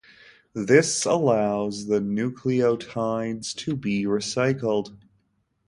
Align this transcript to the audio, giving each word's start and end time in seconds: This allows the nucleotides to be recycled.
This 0.55 1.05
allows 1.05 1.85
the 1.85 1.99
nucleotides 1.99 3.53
to 3.57 3.75
be 3.75 4.05
recycled. 4.05 4.97